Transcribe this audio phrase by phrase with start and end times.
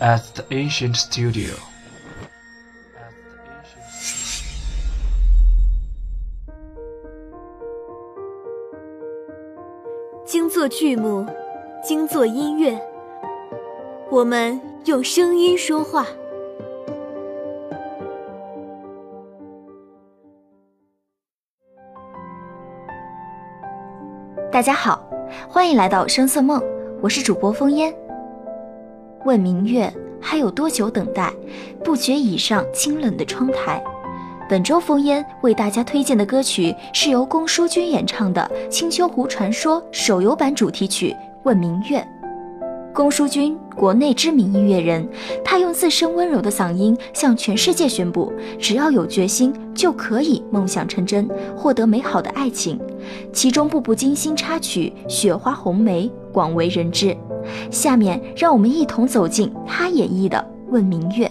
[0.00, 1.54] at the ancient studio.
[10.24, 11.26] 精作剧目，
[11.82, 12.80] 精作音乐，
[14.10, 16.06] 我们用声音说话。
[24.50, 25.08] 大家好，
[25.48, 26.62] 欢迎来到声色梦，
[27.00, 28.03] 我是主播风烟。
[29.24, 31.32] 问明月，还有多久等待？
[31.82, 33.82] 不觉倚上清冷的窗台。
[34.48, 41.10] 本周风烟为大家推荐的歌曲是由龚书君演唱的《青丘狐传说》手游版主题曲
[41.44, 41.98] 《问明月》。
[42.92, 45.08] 龚书君，国内知名音乐人，
[45.42, 52.78] 他用自身温柔的嗓音向全世界宣布：只要有决心，就可以梦想成真，获得美好的爱情。
[53.32, 57.16] 其中《步步惊心》插曲《雪花红梅》广为人知。
[57.70, 60.36] 下面，让我们一同走进他演绎的
[60.70, 61.26] 《问明月》。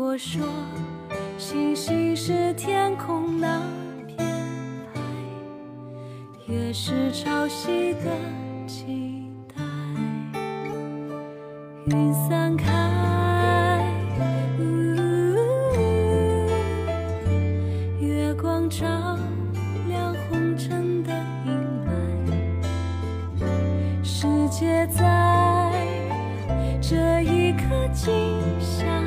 [0.00, 0.40] 我说，
[1.38, 3.60] 星星是天空那
[4.06, 4.24] 片
[4.94, 5.00] 海，
[6.46, 8.16] 月是潮汐的
[8.68, 9.56] 期待。
[11.86, 12.64] 云散开，
[17.98, 18.86] 月光照
[19.88, 21.12] 亮红尘的
[21.44, 21.52] 阴
[21.84, 23.44] 霾。
[24.04, 25.72] 世界在
[26.80, 28.14] 这一刻静
[28.60, 28.97] 下。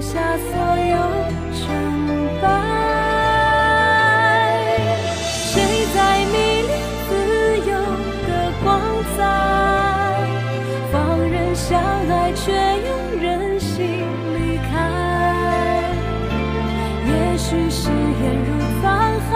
[0.00, 0.96] 下所有
[1.52, 1.64] 成
[2.40, 2.44] 败，
[5.24, 5.54] 谁
[5.94, 6.34] 在迷
[6.66, 6.70] 恋
[7.08, 7.10] 自
[7.68, 7.70] 由
[8.26, 8.30] 的
[8.62, 8.64] 光
[9.16, 9.18] 彩？
[10.92, 12.88] 放任相爱，却又
[13.20, 13.74] 任性
[14.34, 14.70] 离开。
[17.06, 18.48] 也许誓言如
[18.82, 18.84] 沧
[19.30, 19.32] 海，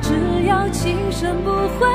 [0.00, 0.08] 只
[0.46, 1.86] 要情深不悔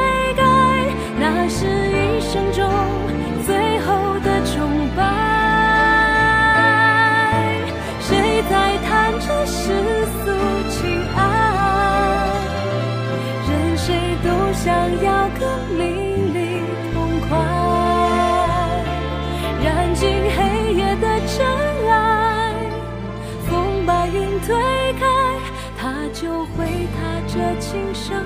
[27.30, 28.26] 着琴声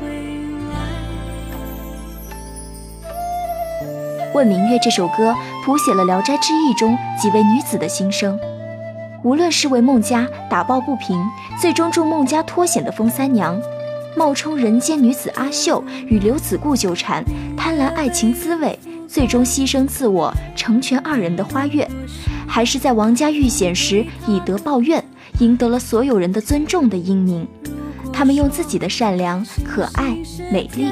[0.00, 0.08] 归
[0.72, 0.74] 来。
[4.32, 8.40] 《问明月》这首歌谱写了《聊斋志异》中几位女子的心声。
[9.22, 11.22] 无论是为孟家打抱不平，
[11.60, 13.60] 最终助孟家脱险的风三娘，
[14.16, 17.22] 冒充人间女子阿秀与刘子固纠缠，
[17.58, 21.86] 贪婪爱情滋味，最终牺牲自我成全二人的花月，
[22.48, 25.04] 还是在王家遇险时以德报怨，
[25.40, 27.46] 赢得了所有人的尊重的英明。
[28.12, 30.16] 他们用自己的善良、可爱、
[30.52, 30.90] 美丽，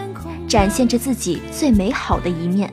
[0.49, 2.73] 展现着自己最美好的一面，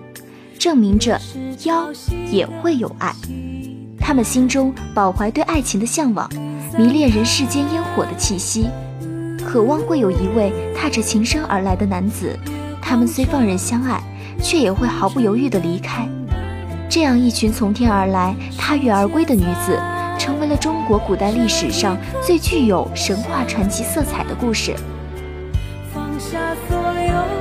[0.57, 1.19] 证明着
[1.63, 1.89] 妖
[2.29, 3.13] 也会有爱。
[3.99, 6.29] 他们心中饱怀对爱情的向往，
[6.77, 8.69] 迷恋人世间烟火的气息，
[9.43, 12.37] 渴望会有一位踏着情深而来的男子。
[12.81, 13.99] 他们虽放任相爱，
[14.43, 16.07] 却也会毫不犹豫地离开。
[16.87, 19.81] 这样一群从天而来、踏月而归的女子，
[20.17, 24.75] 成为了中国古代历史上最具有神话传奇色彩的故事。
[25.93, 27.35] 放下所有。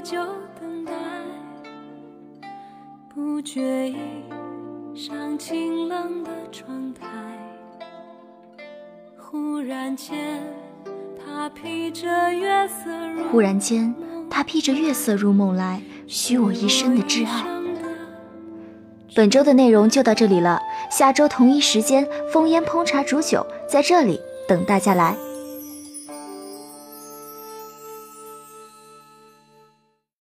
[0.00, 0.16] 就
[0.60, 0.92] 等待
[3.12, 3.96] 不觉已
[4.94, 7.06] 上清冷的窗台
[9.16, 10.42] 忽然间
[11.18, 12.84] 他披着月色
[13.30, 13.94] 忽然间
[14.30, 17.44] 他披着月色入梦来许我一生的挚爱。
[19.14, 20.60] 本周的内容就到这里了
[20.90, 25.27] 下周同一时间风烟烹茶煮酒在这里等大家来。